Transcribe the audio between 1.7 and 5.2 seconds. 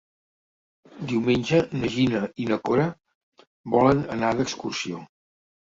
na Gina i na Cora volen anar d'excursió.